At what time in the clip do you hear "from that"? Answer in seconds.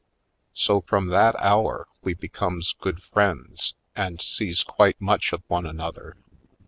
0.81-1.35